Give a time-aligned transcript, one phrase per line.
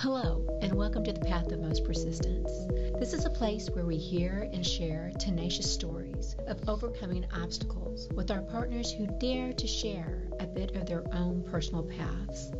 [0.00, 2.52] Hello, and welcome to the Path of Most Persistence.
[3.00, 8.30] This is a place where we hear and share tenacious stories of overcoming obstacles with
[8.30, 12.52] our partners who dare to share a bit of their own personal paths.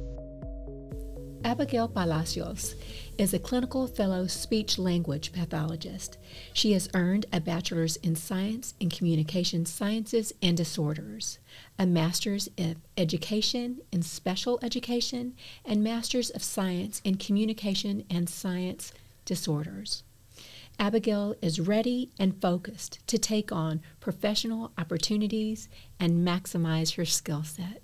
[1.45, 2.75] Abigail Palacios
[3.17, 6.19] is a clinical fellow speech language pathologist.
[6.53, 11.39] She has earned a bachelor's in science in communication sciences and disorders,
[11.79, 18.93] a master's in education in special education, and master's of science in communication and science
[19.25, 20.03] disorders.
[20.81, 25.69] Abigail is ready and focused to take on professional opportunities
[25.99, 27.83] and maximize her skill set.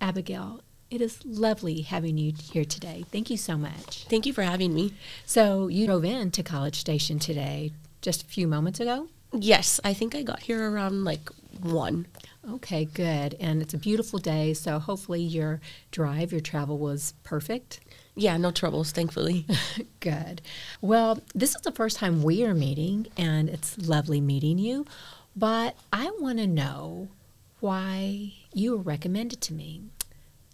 [0.00, 3.04] Abigail it is lovely having you here today.
[3.10, 4.04] Thank you so much.
[4.10, 4.92] Thank you for having me.
[5.24, 9.08] So, you drove in to College Station today just a few moments ago?
[9.32, 11.30] Yes, I think I got here around like
[11.62, 12.06] 1.
[12.50, 13.36] Okay, good.
[13.40, 17.80] And it's a beautiful day, so hopefully your drive, your travel was perfect.
[18.14, 19.46] Yeah, no troubles, thankfully.
[20.00, 20.42] good.
[20.82, 24.84] Well, this is the first time we are meeting, and it's lovely meeting you.
[25.34, 27.08] But I want to know
[27.60, 29.84] why you were recommended to me.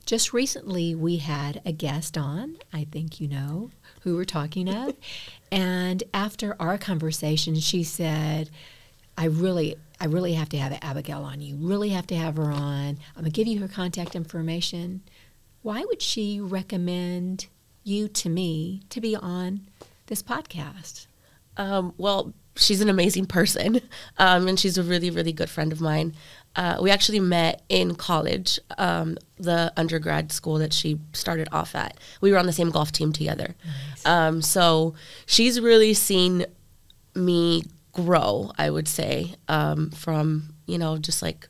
[0.08, 4.96] Just recently, we had a guest on, I think you know who we're talking of.
[5.52, 8.48] and after our conversation, she said,
[9.18, 11.42] I really, I really have to have Abigail on.
[11.42, 12.96] You really have to have her on.
[13.16, 15.02] I'm going to give you her contact information.
[15.60, 17.48] Why would she recommend
[17.84, 19.68] you to me to be on
[20.06, 21.06] this podcast?
[21.58, 23.82] Um, well, she's an amazing person,
[24.16, 26.14] um, and she's a really, really good friend of mine.
[26.58, 31.96] Uh, we actually met in college, um, the undergrad school that she started off at.
[32.20, 33.54] We were on the same golf team together.
[33.64, 34.04] Nice.
[34.04, 36.46] Um, so she's really seen
[37.14, 41.46] me grow, I would say, um, from, you know, just like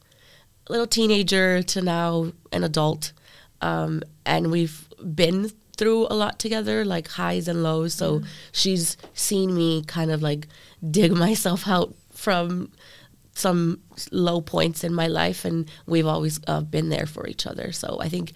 [0.66, 3.12] a little teenager to now an adult.
[3.62, 7.94] Um, and we've been through a lot together, like highs and lows.
[7.94, 8.20] So
[8.52, 10.48] she's seen me kind of like
[10.90, 12.72] dig myself out from
[13.38, 17.72] some low points in my life, and we've always uh, been there for each other.
[17.72, 18.32] So I think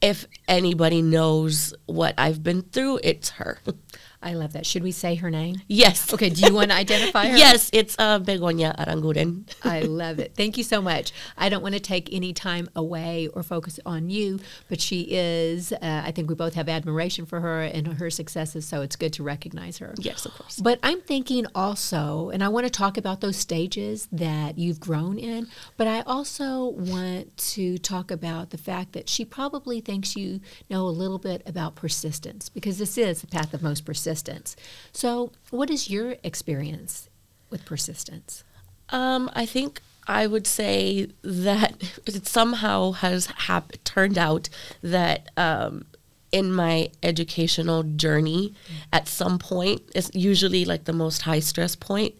[0.00, 3.58] if anybody knows what I've been through, it's her.
[4.22, 4.66] I love that.
[4.66, 5.56] Should we say her name?
[5.66, 6.12] Yes.
[6.12, 6.30] Okay.
[6.30, 7.36] Do you want to identify her?
[7.46, 9.44] yes, it's uh, Begonia Aranguren.
[9.64, 10.34] I love it.
[10.36, 11.12] Thank you so much.
[11.36, 14.38] I don't want to take any time away or focus on you,
[14.68, 15.72] but she is.
[15.72, 19.12] Uh, I think we both have admiration for her and her successes, so it's good
[19.14, 19.94] to recognize her.
[19.98, 20.60] Yes, of course.
[20.60, 25.18] But I'm thinking also, and I want to talk about those stages that you've grown
[25.18, 30.40] in, but I also want to talk about the fact that she probably thinks you
[30.70, 34.56] know a little bit about persistence because this is the path of most persistence persistence.
[34.92, 37.08] So, what is your experience
[37.50, 38.44] with persistence?
[38.90, 41.72] Um, I think I would say that
[42.06, 44.48] it somehow has hap- turned out
[44.82, 45.86] that um,
[46.30, 48.74] in my educational journey, mm.
[48.92, 52.14] at some point, it's usually like the most high stress point,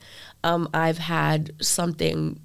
[0.45, 2.41] um, I've had something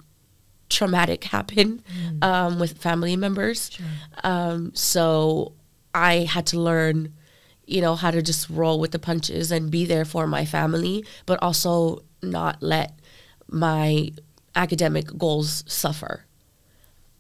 [0.69, 2.23] traumatic happen mm.
[2.23, 3.71] um, with family members.
[3.71, 3.85] Sure.
[4.23, 5.53] Um, so
[5.93, 7.13] I had to learn
[7.67, 11.05] you know, how to just roll with the punches and be there for my family,
[11.25, 12.97] but also not let
[13.49, 14.09] my
[14.55, 16.25] academic goals suffer.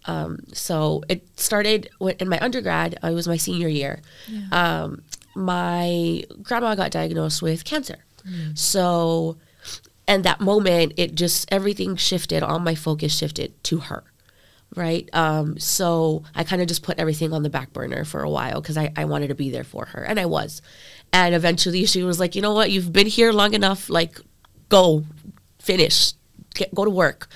[0.05, 2.97] Um, so it started in my undergrad.
[3.03, 4.01] It was my senior year.
[4.27, 4.47] Yeah.
[4.51, 5.03] Um,
[5.35, 8.05] my grandma got diagnosed with cancer.
[8.27, 8.57] Mm.
[8.57, 9.37] So,
[10.07, 12.41] and that moment, it just everything shifted.
[12.41, 14.05] All my focus shifted to her
[14.75, 15.09] right?
[15.13, 18.61] Um, so I kind of just put everything on the back burner for a while
[18.61, 20.61] because I, I wanted to be there for her, and I was.
[21.13, 24.19] And eventually she was like, you know what, you've been here long enough, like,
[24.69, 25.05] go,
[25.59, 26.13] finish,
[26.53, 27.27] get, go to work,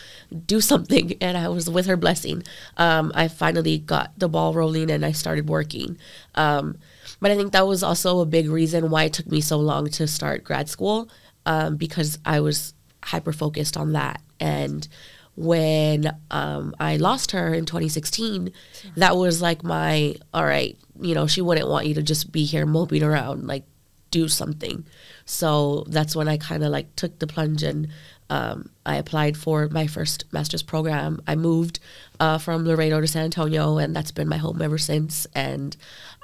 [0.46, 1.14] do something.
[1.22, 2.44] And I was with her blessing.
[2.78, 5.98] Um, I finally got the ball rolling and I started working.
[6.36, 6.78] Um,
[7.22, 9.90] but I think that was also a big reason why it took me so long
[9.92, 11.10] to start grad school
[11.46, 14.22] um, because I was hyper focused on that.
[14.40, 14.88] And
[15.36, 18.52] when um, I lost her in 2016,
[18.96, 22.46] that was like my, all right, you know, she wouldn't want you to just be
[22.46, 23.64] here moping around, like
[24.12, 24.86] do something.
[25.26, 27.88] So that's when I kind of like took the plunge and
[28.32, 31.22] um, I applied for my first master's program.
[31.28, 31.80] I moved
[32.20, 35.28] uh, from Laredo to San Antonio, and that's been my home ever since.
[35.36, 35.76] And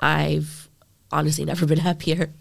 [0.01, 0.69] I've
[1.11, 2.31] honestly never been happier.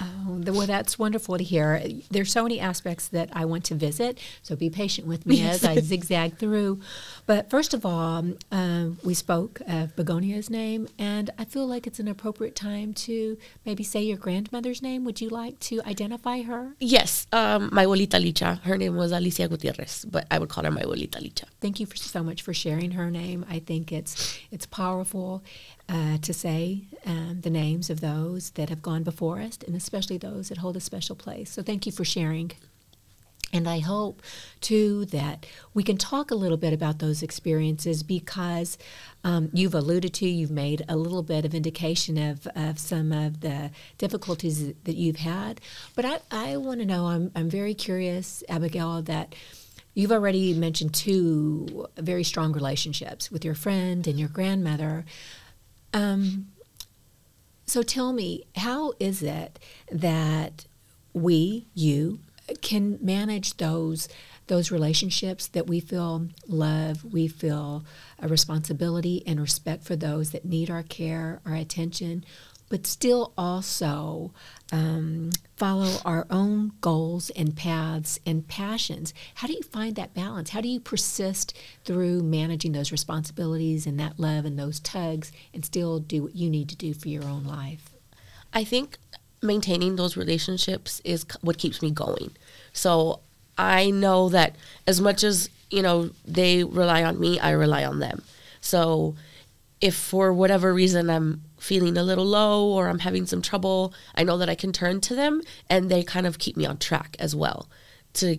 [0.00, 1.82] Oh, well, that's wonderful to hear.
[2.10, 5.64] There's so many aspects that I want to visit, so be patient with me as
[5.64, 6.80] I zigzag through.
[7.26, 12.00] But first of all, um, we spoke of Begonia's name, and I feel like it's
[12.00, 13.36] an appropriate time to
[13.66, 15.04] maybe say your grandmother's name.
[15.04, 16.74] Would you like to identify her?
[16.80, 18.60] Yes, um, my abuelita Licha.
[18.62, 21.44] Her name was Alicia Gutierrez, but I would call her my abuelita Licha.
[21.60, 23.44] Thank you for, so much for sharing her name.
[23.48, 25.42] I think it's it's powerful
[25.90, 30.18] uh, to say um, the names of those that have gone before us, and especially
[30.18, 31.50] those that hold a special place.
[31.50, 32.52] So thank you for sharing.
[33.52, 34.22] And I hope,
[34.60, 35.44] too, that
[35.74, 38.78] we can talk a little bit about those experiences because
[39.24, 43.40] um, you've alluded to, you've made a little bit of indication of, of some of
[43.40, 45.60] the difficulties that you've had.
[45.96, 49.34] But I, I want to know, I'm, I'm very curious, Abigail, that
[49.94, 55.04] you've already mentioned two very strong relationships with your friend and your grandmother.
[55.92, 56.48] Um,
[57.66, 59.58] so tell me, how is it
[59.90, 60.66] that
[61.12, 62.20] we, you,
[62.62, 64.08] can manage those
[64.48, 67.84] those relationships that we feel love, we feel
[68.18, 72.24] a responsibility and respect for those that need our care, our attention,
[72.68, 74.32] but still also
[74.72, 79.12] um, follow our own goals and paths and passions.
[79.34, 80.50] How do you find that balance?
[80.50, 85.64] How do you persist through managing those responsibilities and that love and those tugs and
[85.64, 87.90] still do what you need to do for your own life?
[88.52, 88.98] I think
[89.42, 92.30] maintaining those relationships is what keeps me going.
[92.72, 93.20] So
[93.58, 94.56] I know that
[94.86, 98.22] as much as, you know, they rely on me, I rely on them.
[98.60, 99.14] So
[99.80, 104.24] if for whatever reason I'm feeling a little low or I'm having some trouble, I
[104.24, 107.16] know that I can turn to them and they kind of keep me on track
[107.18, 107.68] as well
[108.14, 108.38] to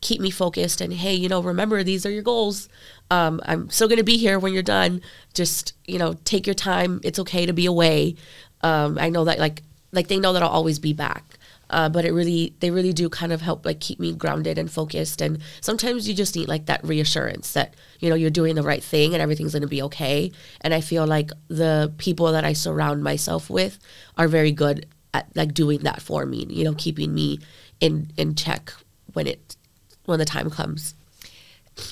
[0.00, 2.68] keep me focused and hey, you know, remember these are your goals.
[3.10, 5.00] Um, I'm still going to be here when you're done.
[5.32, 7.00] Just, you know, take your time.
[7.02, 8.16] It's okay to be away.
[8.60, 9.62] Um, I know that like
[9.92, 11.38] like they know that I'll always be back.
[11.70, 14.70] Uh, but it really they really do kind of help like keep me grounded and
[14.70, 15.20] focused.
[15.20, 18.82] And sometimes you just need like that reassurance that you know you're doing the right
[18.82, 20.30] thing and everything's going to be okay.
[20.60, 23.78] And i feel like the people that i surround myself with
[24.16, 27.38] are very good at like doing that for me you know keeping me
[27.80, 28.72] in in check
[29.12, 29.56] when it
[30.04, 30.94] when the time comes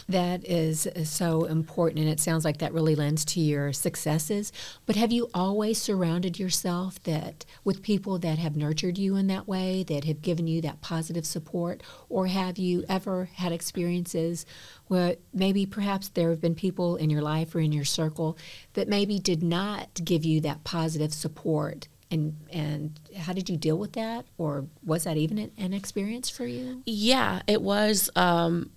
[0.08, 4.52] that is so important, and it sounds like that really lends to your successes.
[4.87, 9.49] But have you always surrounded yourself that with people that have nurtured you in that
[9.49, 14.46] way, that have given you that positive support, or have you ever had experiences
[14.87, 18.37] where maybe perhaps there have been people in your life or in your circle
[18.75, 21.88] that maybe did not give you that positive support?
[22.11, 24.26] And and how did you deal with that?
[24.37, 26.82] Or was that even an experience for you?
[26.84, 28.70] Yeah it was um,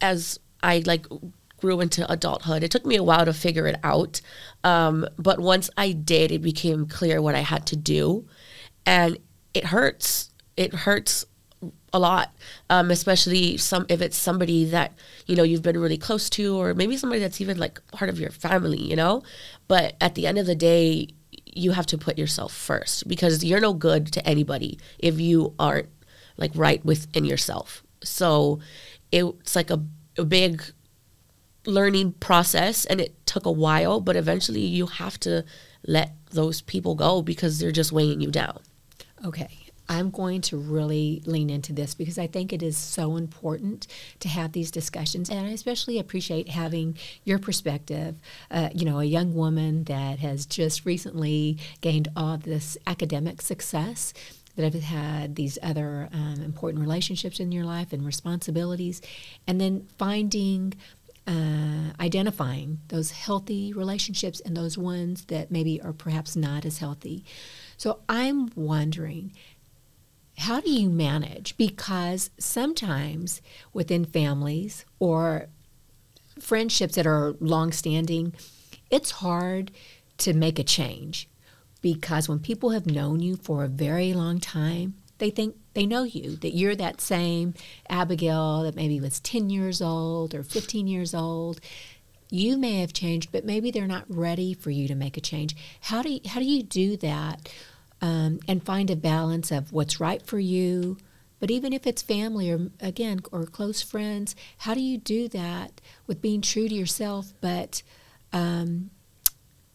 [0.00, 1.06] as I like
[1.58, 2.62] grew into adulthood.
[2.62, 4.20] It took me a while to figure it out.
[4.64, 8.26] Um, but once I did, it became clear what I had to do.
[8.86, 9.18] And
[9.54, 10.30] it hurts.
[10.56, 11.24] It hurts
[11.92, 12.34] a lot,
[12.70, 14.92] um, especially some if it's somebody that
[15.26, 18.20] you know you've been really close to, or maybe somebody that's even like part of
[18.20, 19.22] your family, you know.
[19.66, 21.08] But at the end of the day,
[21.46, 25.88] you have to put yourself first because you're no good to anybody if you aren't
[26.36, 27.82] like right within yourself.
[28.02, 28.60] So
[29.12, 29.82] it's like a,
[30.16, 30.62] a big
[31.66, 35.44] learning process and it took a while, but eventually you have to
[35.86, 38.60] let those people go because they're just weighing you down.
[39.24, 39.68] Okay.
[39.90, 43.86] I'm going to really lean into this because I think it is so important
[44.20, 45.30] to have these discussions.
[45.30, 48.16] And I especially appreciate having your perspective.
[48.50, 54.12] Uh, you know, a young woman that has just recently gained all this academic success
[54.58, 59.00] that have had these other um, important relationships in your life and responsibilities,
[59.46, 60.74] and then finding,
[61.28, 67.24] uh, identifying those healthy relationships and those ones that maybe are perhaps not as healthy.
[67.76, 69.32] So I'm wondering,
[70.38, 71.56] how do you manage?
[71.56, 73.40] Because sometimes
[73.72, 75.46] within families or
[76.40, 78.34] friendships that are long-standing,
[78.90, 79.70] it's hard
[80.18, 81.28] to make a change
[81.80, 86.04] because when people have known you for a very long time, they think they know
[86.04, 87.54] you, that you're that same
[87.88, 91.60] Abigail that maybe was 10 years old or 15 years old.
[92.30, 95.56] You may have changed, but maybe they're not ready for you to make a change.
[95.82, 97.48] How do you, how do you do that
[98.00, 100.98] um, and find a balance of what's right for you?
[101.40, 105.80] But even if it's family or again or close friends, how do you do that
[106.06, 107.82] with being true to yourself, but
[108.32, 108.90] um,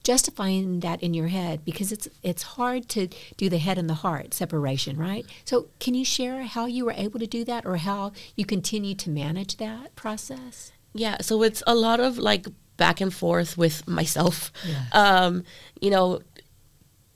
[0.03, 3.07] justifying that in your head because it's it's hard to
[3.37, 5.25] do the head and the heart separation, right?
[5.45, 8.95] So can you share how you were able to do that or how you continue
[8.95, 10.71] to manage that process?
[10.93, 14.51] Yeah, so it's a lot of like back and forth with myself.
[14.67, 14.87] Yes.
[14.93, 15.43] Um,
[15.81, 16.21] you know,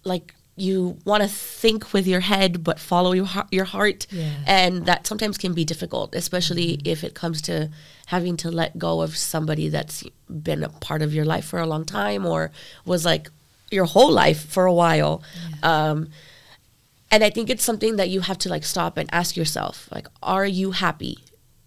[0.04, 4.08] like you want to think with your head but follow your heart, your heart.
[4.46, 6.88] And that sometimes can be difficult especially mm-hmm.
[6.88, 7.70] if it comes to
[8.08, 11.68] having to let go of somebody that's been a part of your life for a
[11.68, 12.52] long time or
[12.86, 13.30] was like
[13.70, 15.22] your whole life for a while.
[15.62, 16.10] Um,
[17.10, 20.08] and i think it's something that you have to like stop and ask yourself like
[20.22, 21.20] are you happy?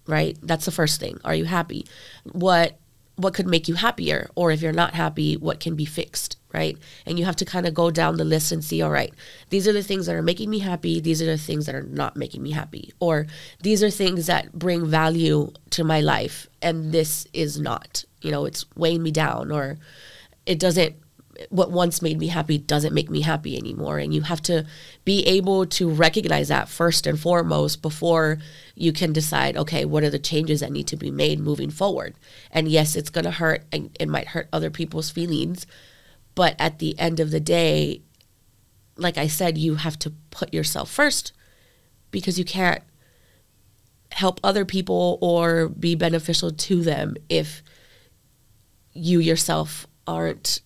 [0.07, 0.37] Right?
[0.43, 1.21] That's the first thing.
[1.25, 1.87] Are you happy?
[2.33, 2.80] What
[3.21, 6.77] what could make you happier or if you're not happy what can be fixed right?
[7.07, 9.13] And you have to kind of go down the list and see all right
[9.51, 11.83] these are the things that are making me happy these are the things that are
[11.83, 13.27] not making me happy or
[13.63, 18.45] these are things that bring value to my life and this is not you know
[18.45, 19.79] it's weighing me down or
[20.47, 20.97] it doesn't
[21.49, 23.99] what once made me happy doesn't make me happy anymore.
[23.99, 24.67] And you have to
[25.05, 28.39] be able to recognize that first and foremost before
[28.75, 32.15] you can decide, okay, what are the changes that need to be made moving forward?
[32.51, 35.67] And yes, it's going to hurt and it might hurt other people's feelings.
[36.35, 38.03] But at the end of the day,
[38.97, 41.33] like I said, you have to put yourself first
[42.11, 42.83] because you can't
[44.13, 47.63] help other people or be beneficial to them if
[48.93, 50.61] you yourself aren't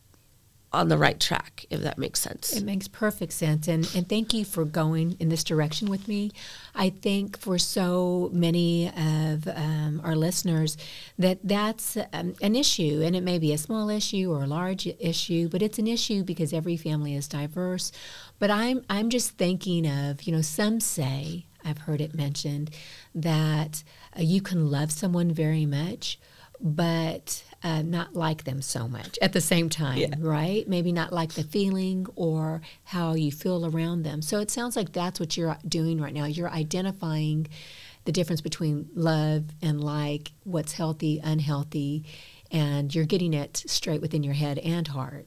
[0.75, 2.52] on the right track, if that makes sense.
[2.57, 3.69] It makes perfect sense.
[3.69, 6.31] And, and thank you for going in this direction with me.
[6.75, 10.76] I think for so many of um, our listeners
[11.19, 14.87] that that's um, an issue, and it may be a small issue or a large
[14.99, 17.93] issue, but it's an issue because every family is diverse.
[18.38, 22.71] But I'm, I'm just thinking of, you know, some say, I've heard it mentioned,
[23.14, 23.85] that
[24.19, 26.19] uh, you can love someone very much,
[26.61, 30.14] but uh, not like them so much at the same time, yeah.
[30.18, 30.68] right?
[30.68, 34.21] Maybe not like the feeling or how you feel around them.
[34.21, 36.26] So it sounds like that's what you're doing right now.
[36.26, 37.49] You're identifying
[38.04, 42.04] the difference between love and like, what's healthy, unhealthy,
[42.50, 45.26] and you're getting it straight within your head and heart.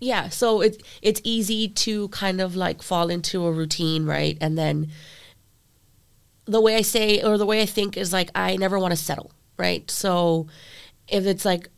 [0.00, 4.36] Yeah, so it's it's easy to kind of like fall into a routine, right?
[4.40, 4.90] And then
[6.44, 8.96] the way I say or the way I think is like I never want to
[8.96, 9.88] settle, right?
[9.88, 10.48] So
[11.08, 11.68] if it's like,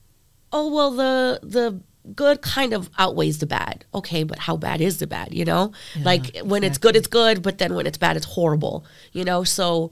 [0.53, 1.81] oh well, the the
[2.15, 3.85] good kind of outweighs the bad.
[3.95, 5.35] Okay, but how bad is the bad?
[5.35, 6.67] You know, yeah, like when exactly.
[6.67, 8.85] it's good, it's good, but then when it's bad, it's horrible.
[9.13, 9.91] You know, so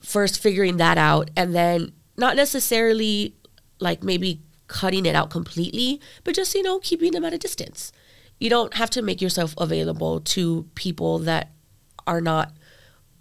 [0.00, 3.34] first figuring that out, and then not necessarily
[3.78, 7.92] like maybe cutting it out completely, but just you know keeping them at a distance.
[8.38, 11.52] You don't have to make yourself available to people that
[12.06, 12.52] are not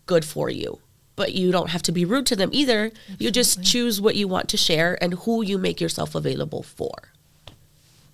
[0.08, 0.81] good for you
[1.16, 2.86] but you don't have to be rude to them either.
[2.86, 3.26] Absolutely.
[3.26, 7.12] You just choose what you want to share and who you make yourself available for.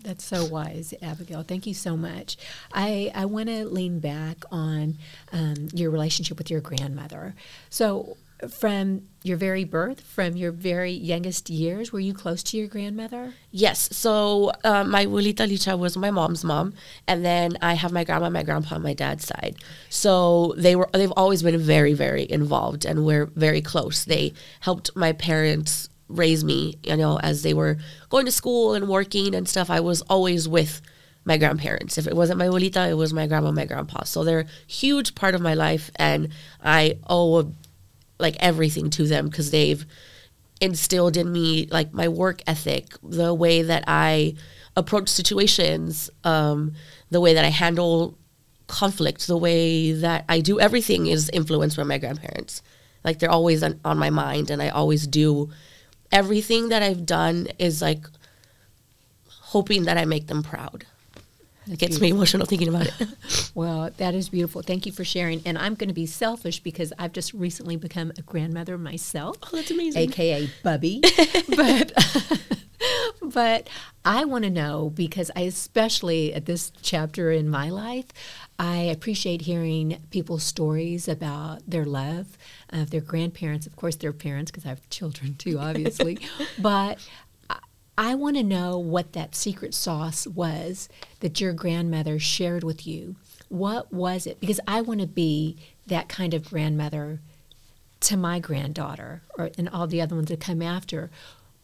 [0.03, 1.43] That's so wise, Abigail.
[1.43, 2.37] Thank you so much.
[2.71, 4.97] I, I want to lean back on
[5.33, 7.35] um, your relationship with your grandmother.
[7.69, 8.15] So,
[8.49, 13.33] from your very birth, from your very youngest years, were you close to your grandmother?
[13.51, 13.89] Yes.
[13.95, 16.73] So um, my abuelita Licha was my mom's mom,
[17.07, 19.57] and then I have my grandma, my grandpa on my dad's side.
[19.89, 24.05] So they were they've always been very very involved, and we're very close.
[24.05, 27.77] They helped my parents raise me, you know, as they were
[28.09, 29.69] going to school and working and stuff.
[29.69, 30.81] I was always with
[31.25, 31.97] my grandparents.
[31.97, 34.03] If it wasn't my abuelita, it was my grandma, my grandpa.
[34.03, 36.29] So they're a huge part of my life, and
[36.63, 37.51] I owe
[38.19, 39.85] like everything to them because they've
[40.59, 44.35] instilled in me like my work ethic, the way that I
[44.75, 46.73] approach situations, um,
[47.09, 48.17] the way that I handle
[48.67, 52.61] conflict, the way that I do everything is influenced by my grandparents.
[53.03, 55.49] Like they're always on, on my mind, and I always do
[56.11, 58.05] everything that I've done is like
[59.29, 60.85] hoping that I make them proud.
[61.69, 62.01] It gets beautiful.
[62.01, 63.07] me emotional thinking about it.
[63.55, 64.61] well, that is beautiful.
[64.61, 65.41] Thank you for sharing.
[65.45, 69.37] And I'm going to be selfish because I've just recently become a grandmother myself.
[69.43, 70.09] Oh, that's amazing.
[70.09, 71.01] AKA Bubby.
[71.55, 71.93] but
[73.21, 73.69] but
[74.05, 78.07] I want to know because I especially at this chapter in my life,
[78.59, 82.37] I appreciate hearing people's stories about their love
[82.69, 86.19] of their grandparents, of course their parents because I have children too obviously.
[86.59, 86.99] but
[87.97, 90.87] I want to know what that secret sauce was
[91.21, 93.15] that your grandmother shared with you.
[93.49, 94.39] What was it?
[94.39, 97.21] Because I want to be that kind of grandmother
[98.01, 101.09] to my granddaughter or and all the other ones that come after.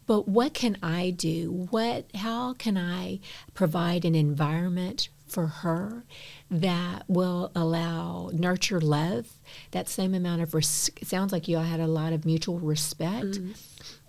[0.06, 1.68] But what can I do?
[1.70, 3.20] What how can I
[3.54, 6.04] provide an environment for her
[6.50, 9.26] that will allow nurture love,
[9.70, 13.26] that same amount of res- sounds like you all had a lot of mutual respect.
[13.26, 13.52] Mm-hmm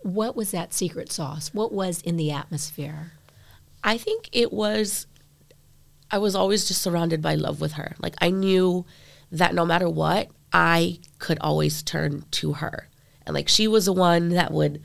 [0.06, 1.52] what was that secret sauce?
[1.52, 3.14] What was in the atmosphere?
[3.84, 5.08] I think it was,
[6.12, 7.96] I was always just surrounded by love with her.
[7.98, 8.86] Like I knew
[9.32, 12.88] that no matter what, I could always turn to her.
[13.26, 14.84] And like she was the one that would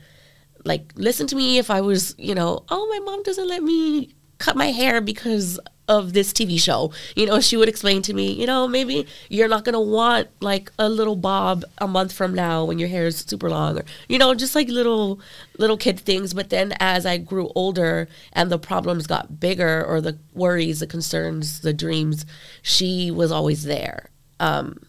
[0.65, 4.15] like listen to me if I was, you know, oh, my mom doesn't let me
[4.39, 5.59] cut my hair because
[5.91, 6.93] of this TV show.
[7.17, 10.29] You know, she would explain to me, you know, maybe you're not going to want
[10.39, 13.83] like a little bob a month from now when your hair is super long or
[14.07, 15.19] you know, just like little
[15.57, 19.99] little kid things, but then as I grew older and the problems got bigger or
[19.99, 22.25] the worries, the concerns, the dreams,
[22.61, 24.09] she was always there.
[24.39, 24.79] Um,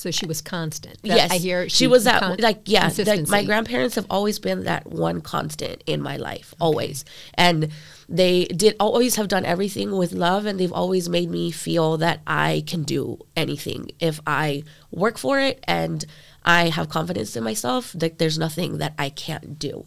[0.00, 1.00] So she was constant.
[1.02, 2.90] That- yes, I hear she, was that con- like yeah.
[2.96, 7.04] Like my grandparents have always been that one constant in my life, always,
[7.34, 7.68] and
[8.08, 12.20] they did always have done everything with love, and they've always made me feel that
[12.26, 16.04] I can do anything if I work for it and
[16.44, 17.92] I have confidence in myself.
[17.92, 19.86] That there's nothing that I can't do.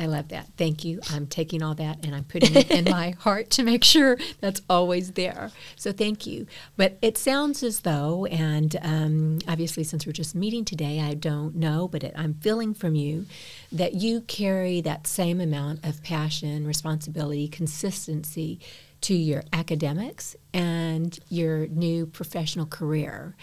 [0.00, 0.48] I love that.
[0.56, 0.98] Thank you.
[1.10, 4.62] I'm taking all that and I'm putting it in my heart to make sure that's
[4.70, 5.50] always there.
[5.76, 6.46] So thank you.
[6.78, 11.54] But it sounds as though, and um, obviously since we're just meeting today, I don't
[11.54, 13.26] know, but it, I'm feeling from you
[13.72, 18.58] that you carry that same amount of passion, responsibility, consistency
[19.02, 23.36] to your academics and your new professional career.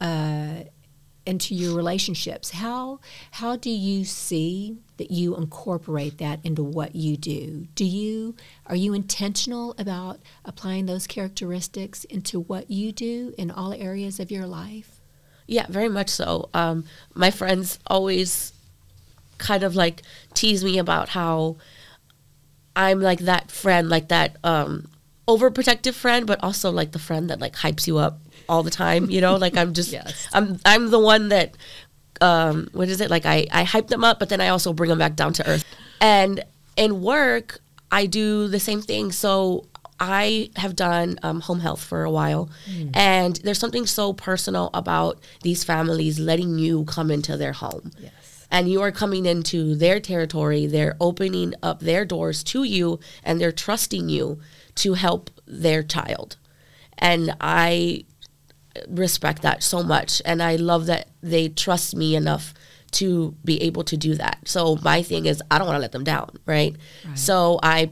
[0.00, 0.62] Uh,
[1.26, 2.50] into your relationships.
[2.50, 3.00] How
[3.32, 7.66] how do you see that you incorporate that into what you do?
[7.74, 8.34] Do you
[8.66, 14.30] are you intentional about applying those characteristics into what you do in all areas of
[14.30, 15.00] your life?
[15.46, 16.48] Yeah, very much so.
[16.54, 18.52] Um, my friends always
[19.38, 20.02] kind of like
[20.32, 21.56] tease me about how
[22.76, 24.88] I'm like that friend, like that um,
[25.28, 29.10] overprotective friend, but also like the friend that like hypes you up all the time.
[29.10, 30.28] You know, like I'm just Yes.
[30.32, 31.56] I'm I'm the one that
[32.20, 34.88] um, what is it like I I hype them up, but then I also bring
[34.90, 35.64] them back down to earth.
[36.00, 36.44] And
[36.76, 37.60] in work,
[37.90, 39.12] I do the same thing.
[39.12, 39.66] So
[40.00, 42.50] I have done um, home health for a while,
[42.94, 47.92] and there's something so personal about these families letting you come into their home.
[47.98, 48.46] Yes.
[48.50, 50.66] And you are coming into their territory.
[50.66, 54.40] They're opening up their doors to you, and they're trusting you
[54.76, 56.36] to help their child.
[56.98, 58.04] And I
[58.88, 62.54] respect that so much and I love that they trust me enough
[62.92, 64.38] to be able to do that.
[64.44, 66.76] So my thing is I don't want to let them down, right?
[67.06, 67.18] Right.
[67.18, 67.90] So I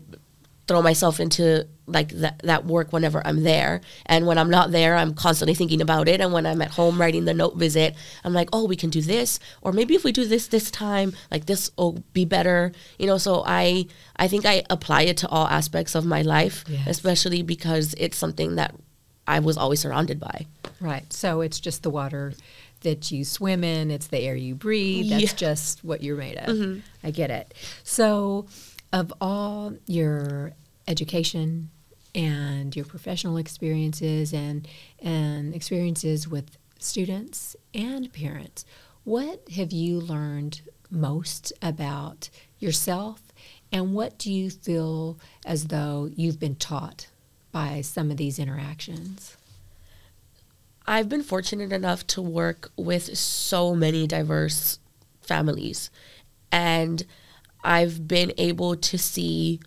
[0.69, 3.81] throw myself into like that that work whenever I'm there.
[4.07, 6.21] And when I'm not there, I'm constantly thinking about it.
[6.21, 9.03] And when I'm at home writing the note visit, I'm like, "Oh, we can do
[9.03, 13.07] this or maybe if we do this this time, like this will be better." You
[13.09, 13.87] know, so I
[14.17, 16.87] I think I apply it to all aspects of my life, Yes.
[16.87, 18.73] especially because it's something that
[19.26, 20.47] I was always surrounded by.
[20.81, 21.11] right.
[21.12, 22.33] So it's just the water
[22.81, 25.35] that you swim in it's the air you breathe that's Yeah.
[25.37, 26.49] just what you're made of.
[26.57, 26.81] Mm-hmm.
[27.05, 27.55] I get it.
[27.85, 28.46] So
[28.92, 30.53] of all your
[30.88, 31.70] education
[32.14, 34.66] and your professional experiences and
[35.01, 38.64] and experiences with students and parents
[39.05, 43.20] what have you learned most about yourself?
[43.73, 47.07] And what do you feel as though you've been taught
[47.53, 49.37] by some of these interactions
[50.87, 54.79] I've been fortunate enough to work with so many diverse
[55.21, 55.91] families,
[56.51, 57.05] and
[57.62, 59.61] I've been able to see.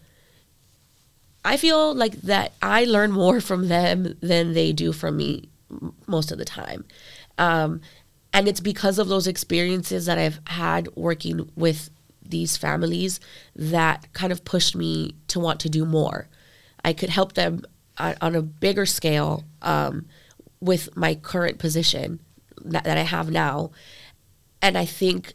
[1.44, 5.50] I feel like that I learn more from them than they do from me
[6.08, 6.86] most of the time.
[7.38, 7.82] Um,
[8.34, 11.92] and it's because of those experiences that I've had working with
[12.28, 13.20] these families
[13.56, 16.28] that kind of pushed me to want to do more.
[16.84, 17.62] I could help them
[17.98, 20.06] on, a bigger scale um,
[20.60, 22.20] with my current position
[22.64, 23.72] that, that I have now.
[24.62, 25.34] And I think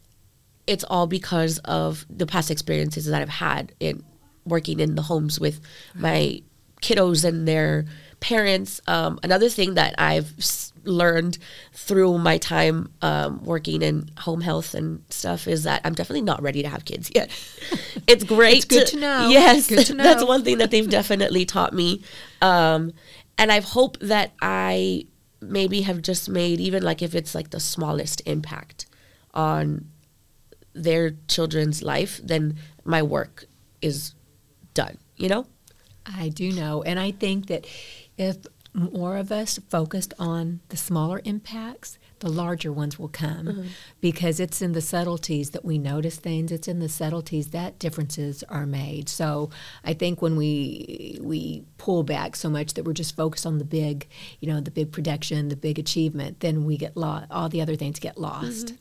[0.66, 4.05] it's all because of the past experiences that I've had in
[4.44, 5.61] working in the homes with
[5.94, 6.42] my
[6.81, 7.85] kiddos and their
[8.20, 8.81] parents.
[8.87, 11.38] Um, another thing that I've s- learned
[11.73, 16.43] through my time um, working in home health and stuff is that I'm definitely not
[16.43, 17.31] ready to have kids yet.
[18.07, 18.57] it's great.
[18.57, 19.29] It's good to know.
[19.29, 22.03] Yes, Good to that's one thing that they've definitely taught me.
[22.43, 22.93] Um,
[23.38, 25.07] and I've hoped that I
[25.40, 28.87] maybe have just made even like if it's like the smallest impact
[29.33, 29.87] on
[30.75, 33.47] their children's life, then my work
[33.81, 34.14] is
[34.75, 34.99] done.
[35.16, 35.47] You know?
[36.07, 36.83] I do know.
[36.83, 37.66] And I think that
[38.16, 38.37] if
[38.72, 43.66] more of us focused on the smaller impacts, the larger ones will come mm-hmm.
[44.00, 46.52] because it's in the subtleties that we notice things.
[46.52, 49.09] It's in the subtleties that differences are made.
[49.09, 49.50] So
[49.85, 53.64] I think when we we pull back so much that we're just focused on the
[53.64, 54.06] big,
[54.38, 57.26] you know, the big production, the big achievement, then we get lost.
[57.30, 58.66] All the other things get lost.
[58.66, 58.76] Mm-hmm.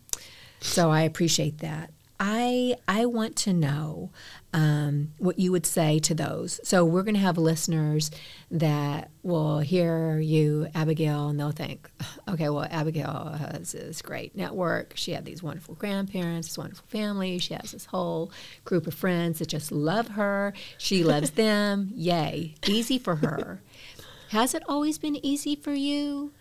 [0.61, 1.91] So I appreciate that.
[2.19, 4.11] I I want to know
[4.53, 6.59] um, what you would say to those.
[6.63, 8.11] So we're going to have listeners
[8.51, 11.89] that will hear you, Abigail, and they'll think,
[12.27, 14.93] okay, well, Abigail has this great network.
[14.95, 17.37] She had these wonderful grandparents, this wonderful family.
[17.37, 18.31] She has this whole
[18.65, 20.53] group of friends that just love her.
[20.77, 21.91] She loves them.
[21.93, 23.61] Yay, easy for her.
[24.29, 26.33] Has it always been easy for you?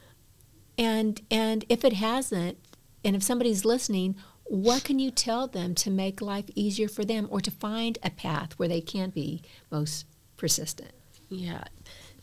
[0.77, 2.59] And and if it hasn't,
[3.05, 4.17] and if somebody's listening,
[4.49, 8.11] what can you tell them to make life easier for them or to find a
[8.11, 10.07] path where they can be most
[10.37, 10.93] persistent?
[11.29, 11.65] Yeah.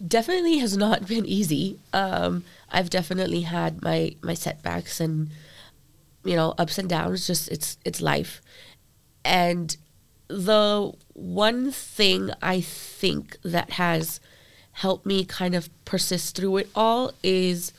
[0.06, 1.80] definitely has not been easy.
[1.94, 5.30] Um, I've definitely had my my setbacks and
[6.24, 7.28] you know ups and downs.
[7.28, 8.42] Just it's it's life,
[9.24, 9.78] and
[10.28, 14.20] the one thing I think that has
[14.74, 17.72] helped me kind of persist through it all is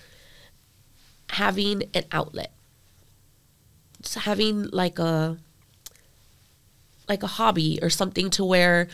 [1.30, 2.52] having an outlet.
[4.14, 5.38] Having like a
[7.08, 8.88] like a hobby or something to where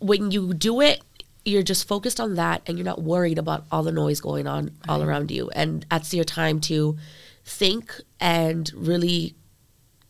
[0.00, 1.00] when you do it
[1.44, 4.64] you're just focused on that and you're not worried about all the noise going on
[4.64, 4.72] right.
[4.88, 6.96] all around you and that's your time to
[7.44, 9.34] think and really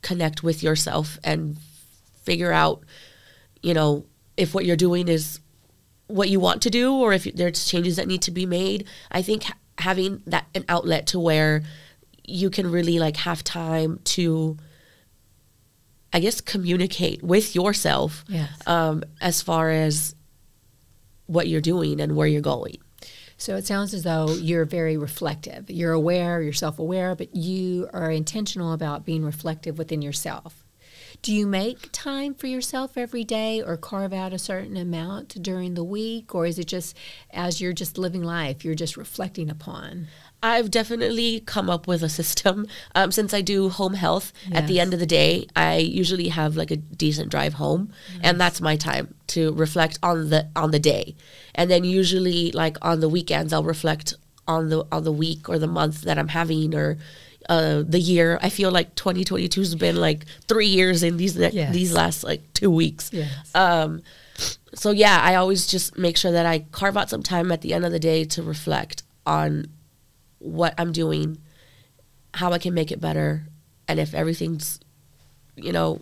[0.02, 1.56] connect with yourself and
[2.22, 2.82] figure out
[3.62, 4.04] you know
[4.36, 5.40] if what you're doing is
[6.06, 9.22] what you want to do or if there's changes that need to be made i
[9.22, 9.44] think
[9.78, 11.62] having that an outlet to where
[12.24, 14.56] you can really like have time to
[16.12, 18.50] i guess communicate with yourself yes.
[18.66, 20.14] um, as far as
[21.32, 22.76] what you're doing and where you're going.
[23.36, 25.68] So it sounds as though you're very reflective.
[25.68, 30.61] You're aware, you're self aware, but you are intentional about being reflective within yourself.
[31.22, 35.74] Do you make time for yourself every day or carve out a certain amount during
[35.74, 36.34] the week?
[36.34, 36.96] Or is it just
[37.30, 40.08] as you're just living life, you're just reflecting upon?
[40.42, 42.66] I've definitely come up with a system.
[42.96, 44.62] Um, since I do home health, yes.
[44.62, 48.20] at the end of the day, I usually have like a decent drive home, yes.
[48.24, 51.14] and that's my time to reflect on the on the day.
[51.54, 54.14] And then usually, like on the weekends, I'll reflect
[54.48, 56.98] on the on the week or the month that I'm having or
[57.48, 58.38] uh, the year.
[58.42, 61.72] I feel like 2022 has been like three years in these yes.
[61.72, 63.10] these last like two weeks.
[63.12, 63.54] Yes.
[63.54, 64.02] Um,
[64.74, 67.74] so yeah, I always just make sure that I carve out some time at the
[67.74, 69.66] end of the day to reflect on
[70.38, 71.38] what I'm doing,
[72.34, 73.44] how I can make it better,
[73.86, 74.80] and if everything's,
[75.56, 76.00] you know,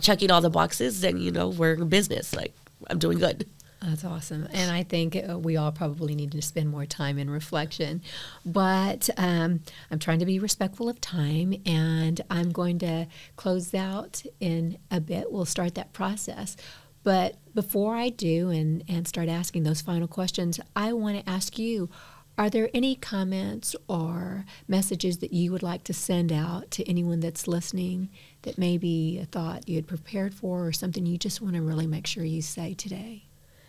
[0.00, 2.34] checking all the boxes, then you know we're in business.
[2.34, 2.54] Like
[2.88, 3.48] I'm doing good.
[3.80, 4.48] That's awesome.
[4.52, 8.02] And I think uh, we all probably need to spend more time in reflection.
[8.44, 9.60] But um,
[9.90, 15.00] I'm trying to be respectful of time, and I'm going to close out in a
[15.00, 15.30] bit.
[15.30, 16.56] We'll start that process.
[17.04, 21.58] But before I do and, and start asking those final questions, I want to ask
[21.58, 21.88] you
[22.36, 27.18] are there any comments or messages that you would like to send out to anyone
[27.18, 28.10] that's listening
[28.42, 31.88] that maybe a thought you had prepared for or something you just want to really
[31.88, 33.27] make sure you say today?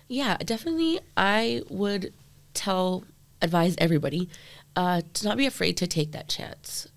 [0.09, 0.99] Yeah, definitely.
[1.15, 2.13] I would
[2.53, 3.05] tell,
[3.41, 4.27] advise everybody
[4.75, 6.87] uh, to not be afraid to take that chance.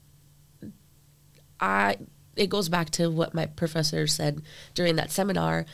[1.61, 1.98] I
[2.35, 4.40] it goes back to what my professor said
[4.75, 5.66] during that seminar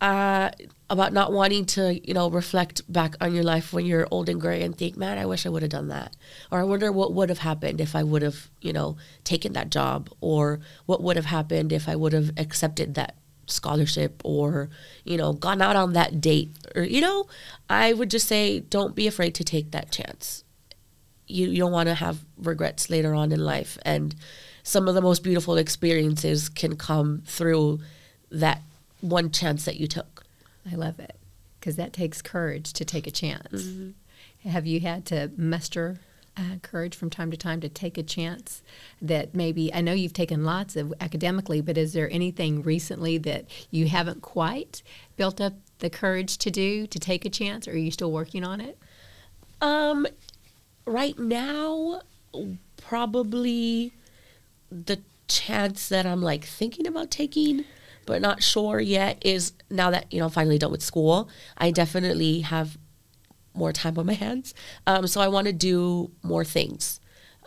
[0.00, 0.50] uh,
[0.88, 4.40] about not wanting to, you know, reflect back on your life when you're old and
[4.40, 6.16] gray and think, man, I wish I would have done that.
[6.50, 9.70] Or I wonder what would have happened if I would have, you know, taken that
[9.70, 10.10] job.
[10.20, 13.14] Or what would have happened if I would have accepted that
[13.50, 14.70] scholarship or,
[15.04, 16.50] you know, gone out on that date.
[16.74, 17.26] Or, you know,
[17.68, 20.44] I would just say, don't be afraid to take that chance.
[21.26, 23.78] You, you don't want to have regrets later on in life.
[23.82, 24.14] And
[24.62, 27.80] some of the most beautiful experiences can come through
[28.30, 28.62] that
[29.00, 30.24] one chance that you took.
[30.70, 31.16] I love it
[31.58, 33.62] because that takes courage to take a chance.
[33.62, 34.48] Mm-hmm.
[34.48, 36.00] Have you had to muster
[36.40, 38.62] uh, courage from time to time to take a chance
[39.02, 43.44] that maybe I know you've taken lots of academically, but is there anything recently that
[43.70, 44.82] you haven't quite
[45.16, 48.44] built up the courage to do to take a chance, or are you still working
[48.44, 48.78] on it?
[49.60, 50.06] Um,
[50.86, 52.00] right now,
[52.78, 53.92] probably
[54.70, 57.64] the chance that I'm like thinking about taking
[58.06, 62.40] but not sure yet is now that you know finally done with school, I definitely
[62.40, 62.76] have
[63.54, 64.54] more time on my hands.
[64.86, 67.00] Um, so I want to do more things.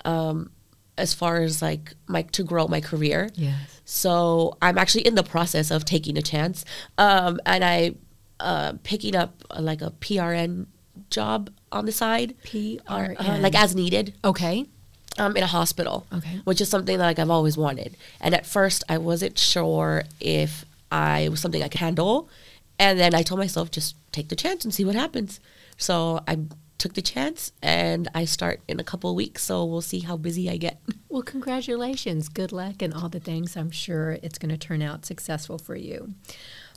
[0.06, 0.52] Um,
[0.96, 3.32] as far as like my to grow my career.
[3.34, 3.82] Yes.
[3.84, 6.66] So I'm actually in the process of taking a chance,
[7.00, 7.96] um, and I
[8.40, 10.68] uh, picking up uh, like a PRN
[11.10, 12.36] job on the side.
[12.44, 14.14] PRN, uh, like as needed.
[14.24, 14.68] Okay
[15.18, 16.42] um, in a hospital, okay.
[16.44, 17.96] which is something that like I've always wanted.
[18.20, 22.30] And at first, I wasn't sure if I was something I could handle,
[22.80, 25.40] and then I told myself just take the chance and see what happens.
[25.84, 26.40] So I
[26.78, 29.44] took the chance, and I start in a couple of weeks.
[29.44, 30.80] So we'll see how busy I get.
[31.10, 33.56] Well, congratulations, good luck, and all the things.
[33.56, 36.16] I'm sure it's going to turn out successful for you.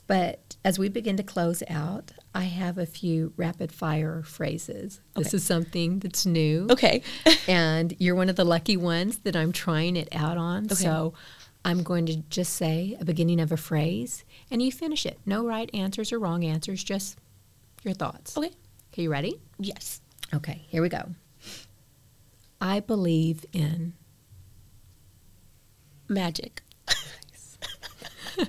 [0.05, 5.01] But as we begin to close out, I have a few rapid fire phrases.
[5.15, 5.23] Okay.
[5.23, 6.67] This is something that's new.
[6.69, 7.01] Okay.
[7.47, 10.65] and you're one of the lucky ones that I'm trying it out on.
[10.65, 10.75] Okay.
[10.75, 11.15] So
[11.65, 15.19] I'm going to just say a beginning of a phrase and you finish it.
[15.25, 17.17] No right answers or wrong answers, just
[17.83, 18.37] your thoughts.
[18.37, 18.51] Okay.
[18.97, 19.39] Are you ready?
[19.59, 20.01] Yes.
[20.33, 21.09] Okay, here we go.
[22.59, 23.93] I believe in
[26.07, 26.61] magic.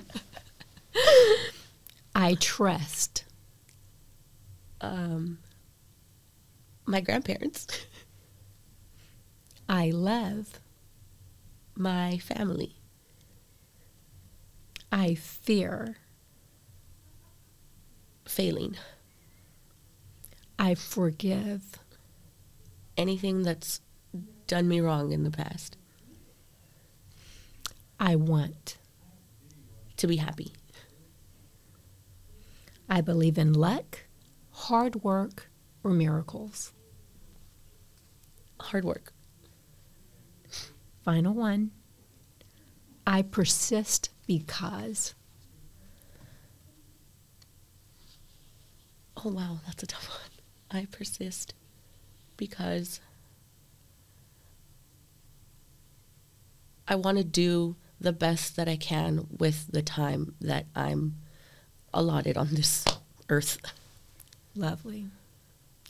[2.15, 3.25] I trust.
[4.81, 5.37] Um,
[6.85, 7.67] my grandparents,
[9.69, 10.59] I love.
[11.75, 12.75] my family,
[14.91, 15.97] I fear.
[18.25, 18.75] failing,
[20.59, 21.63] I forgive.
[22.97, 23.79] anything that's
[24.45, 25.77] done me wrong in the past,
[27.99, 28.77] I want.
[29.97, 30.53] to be happy.
[32.89, 33.99] I believe in luck,
[34.51, 35.49] hard work,
[35.83, 36.73] or miracles.
[38.59, 39.13] Hard work.
[41.03, 41.71] Final one.
[43.05, 45.13] I persist because.
[49.17, 50.38] Oh, wow, that's a tough one.
[50.71, 51.53] I persist
[52.37, 52.99] because
[56.87, 61.15] I want to do the best that I can with the time that I'm
[61.93, 62.85] allotted on this
[63.29, 63.59] earth.
[64.55, 65.07] Lovely.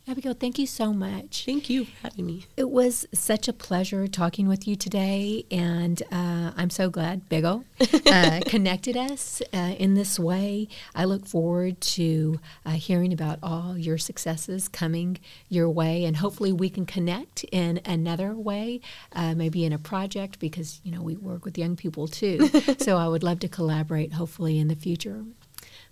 [0.10, 1.44] Abigail, thank you so much.
[1.46, 2.48] Thank you for having me.
[2.58, 7.46] It was such a pleasure talking with you today, and uh, I'm so glad Big
[7.46, 7.64] O
[8.08, 10.68] uh, connected us uh, in this way.
[10.96, 16.54] I look forward to uh, hearing about all your successes coming your way, and hopefully
[16.54, 18.82] we can connect in another way,
[19.14, 22.48] uh, maybe in a project, because you know we work with young people too.
[22.80, 25.24] so I would love to collaborate, hopefully in the future.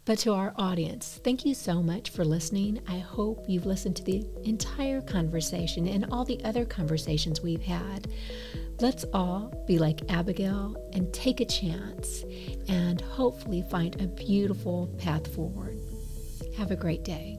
[0.08, 2.80] But to our audience, thank you so much for listening.
[2.88, 8.08] I hope you've listened to the entire conversation and all the other conversations we've had.
[8.80, 12.24] Let's all be like Abigail and take a chance
[12.70, 15.78] and hopefully find a beautiful path forward.
[16.56, 17.38] Have a great day.